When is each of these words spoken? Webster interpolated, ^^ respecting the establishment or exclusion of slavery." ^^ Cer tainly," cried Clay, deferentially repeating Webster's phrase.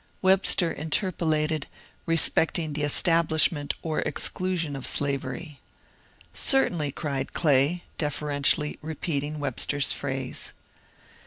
Webster 0.23 0.73
interpolated, 0.73 1.67
^^ 1.67 1.67
respecting 2.07 2.73
the 2.73 2.81
establishment 2.81 3.75
or 3.83 3.99
exclusion 3.99 4.75
of 4.75 4.87
slavery." 4.87 5.59
^^ 6.35 6.35
Cer 6.35 6.69
tainly," 6.71 6.95
cried 6.95 7.33
Clay, 7.33 7.83
deferentially 7.99 8.79
repeating 8.81 9.37
Webster's 9.37 9.91
phrase. 9.91 10.53